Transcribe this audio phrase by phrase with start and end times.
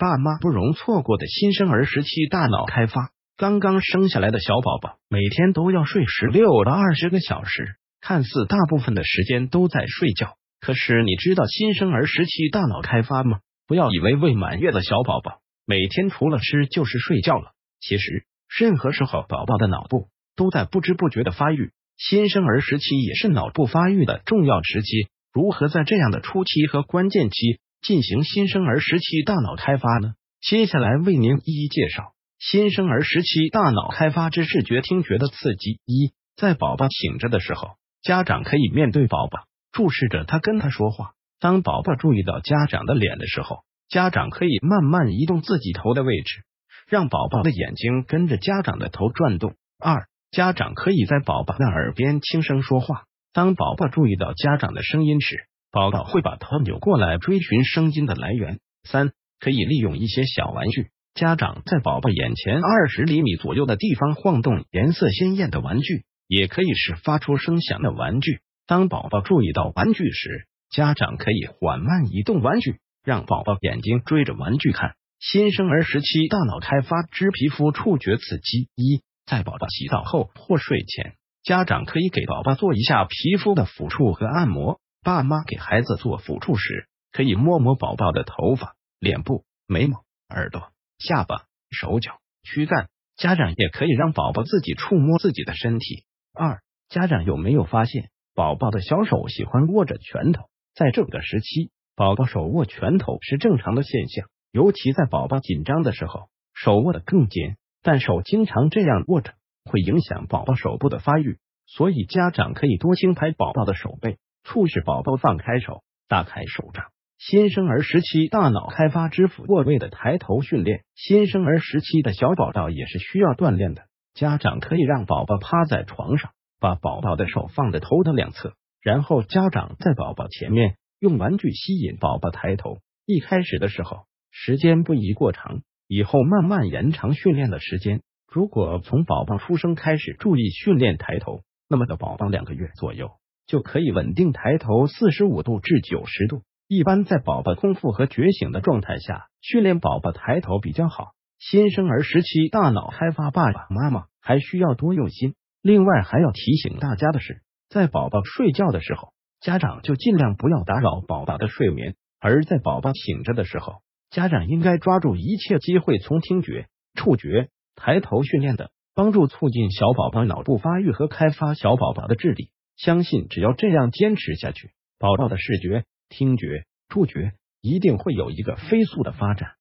[0.00, 3.10] 爸妈不容错过的新生儿时期大脑开发。
[3.36, 10.36] 刚刚生下来的小宝宝每天都要睡十六到二十个小时，看似大部分的时间都在睡觉。
[10.58, 13.40] 可是你知道新生儿时期大脑开发吗？
[13.66, 18.24] 不要以为未满月的小宝宝每天除了吃就是睡觉了，其实
[18.58, 21.72] 任何时候宝宝的脑部都在不知不觉的发育。
[21.98, 25.08] 新生儿时期也是脑部发育的重要时期。
[25.30, 30.14] 如何在这样的初期和关键期进行新生儿时期大脑开发呢？
[30.40, 32.12] 接下来为您一一介绍。
[32.38, 41.12] 新生儿时期大脑开发之视觉听觉的刺激：一，在宝宝醒着的时候，家长可以面对宝宝，注视着他跟他说话。
[41.38, 46.44] 当宝宝注意到家长的脸的时候，家长可以慢慢移动自己头的位置，
[46.88, 49.54] 让宝宝的眼睛跟着家长的头转动。
[49.78, 53.04] 二，家长可以在宝宝的耳边轻声说话。
[53.32, 58.58] 当宝宝注意到家长的声音时，宝宝会把头扭过来追寻声音的来源。
[58.82, 60.88] 三，可以利用一些小玩具。
[61.14, 68.40] 家长在宝宝眼前二十厘米左右的地方晃动颜色鲜艳的玩具，也可以是发出声响的玩具。
[68.66, 74.94] 当宝宝注意到玩具时，家长可以缓慢移动玩具，让宝宝眼睛追着玩具看。
[75.20, 84.80] 新生儿时期大脑开发之皮肤触觉刺激：一，在宝宝洗澡后或睡前，家长可以给宝宝做一下皮肤的抚触和按摩。
[85.02, 90.72] 爸妈给孩子做抚触时，可以摸摸宝宝的头发、脸部、眉毛、耳朵。
[90.98, 96.04] 下巴、手脚、躯干，家长也可以让宝宝自己触摸自己的身体。
[96.34, 100.50] 二，家长有没有发现宝宝的小手喜欢握着拳头？
[100.74, 107.56] 在这个时期，宝宝手握拳头是正常的现象，尤其在宝宝紧张的时候，手握的更紧。
[107.82, 109.32] 但手经常这样握着，
[109.64, 114.18] 会影响宝宝手部的发育，所以家长可以多轻拍宝宝的手背，
[114.50, 116.86] 促使宝宝放开手，打开手掌。
[117.18, 123.84] 新生儿时期大脑开发之俯卧位的抬头训练，新生儿时期的小宝宝也是需要锻炼的。
[124.12, 132.78] 家长可以让宝宝趴在床上，把宝宝的手放在头的两侧，然后家长在宝宝前面用玩具吸引宝宝抬头。
[133.06, 138.02] 一开始的时候，时间不宜过长，以后慢慢延长训练的时间。
[138.26, 143.12] 如果从宝宝出生开始注意训练抬头，那么的宝宝两个月左右
[143.50, 146.42] 就可以稳定抬头四十五度至九十度。
[146.68, 151.08] 一般在宝宝空腹和觉醒的状态下训练宝宝抬头比较好。
[151.40, 155.34] 新生儿时期大脑开发，爸爸妈妈还需要多用心。
[155.62, 159.08] 另外还要提醒大家的是，在宝宝睡觉的时候，
[159.40, 163.78] 家长就尽量不要打扰宝宝的睡眠；而在宝宝醒着的时候，
[164.10, 172.50] 家长应该抓住一切机会，从听觉、触觉、抬头训练的帮助，促进小宝宝脑部发育和开发小宝宝的智力。
[172.82, 175.84] 相信只要这样坚持下去，宝宝的视觉。
[176.08, 179.52] 听觉、触觉一定会有一个飞速的发展。